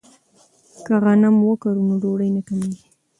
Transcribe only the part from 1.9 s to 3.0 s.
ډوډۍ نه کمیږي.